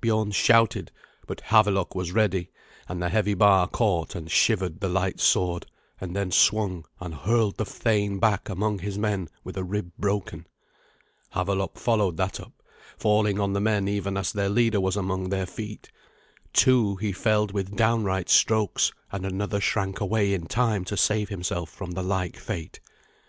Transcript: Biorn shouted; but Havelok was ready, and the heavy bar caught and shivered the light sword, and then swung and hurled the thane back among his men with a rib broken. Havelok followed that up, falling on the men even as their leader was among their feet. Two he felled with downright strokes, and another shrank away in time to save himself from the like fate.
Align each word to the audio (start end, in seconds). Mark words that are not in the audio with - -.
Biorn 0.00 0.32
shouted; 0.32 0.90
but 1.28 1.40
Havelok 1.40 1.94
was 1.94 2.10
ready, 2.10 2.50
and 2.88 3.00
the 3.00 3.08
heavy 3.10 3.34
bar 3.34 3.68
caught 3.68 4.16
and 4.16 4.28
shivered 4.28 4.80
the 4.80 4.88
light 4.88 5.20
sword, 5.20 5.66
and 6.00 6.16
then 6.16 6.32
swung 6.32 6.84
and 6.98 7.14
hurled 7.14 7.58
the 7.58 7.64
thane 7.64 8.18
back 8.18 8.48
among 8.48 8.80
his 8.80 8.98
men 8.98 9.28
with 9.44 9.56
a 9.56 9.62
rib 9.62 9.92
broken. 9.96 10.48
Havelok 11.32 11.78
followed 11.78 12.16
that 12.16 12.40
up, 12.40 12.60
falling 12.96 13.38
on 13.38 13.52
the 13.52 13.60
men 13.60 13.86
even 13.86 14.16
as 14.16 14.32
their 14.32 14.48
leader 14.48 14.80
was 14.80 14.96
among 14.96 15.28
their 15.28 15.46
feet. 15.46 15.92
Two 16.52 16.96
he 16.96 17.12
felled 17.12 17.52
with 17.52 17.76
downright 17.76 18.28
strokes, 18.28 18.90
and 19.12 19.24
another 19.24 19.60
shrank 19.60 20.00
away 20.00 20.34
in 20.34 20.46
time 20.46 20.84
to 20.86 20.96
save 20.96 21.28
himself 21.28 21.70
from 21.70 21.92
the 21.92 22.02
like 22.02 22.36
fate. 22.36 22.80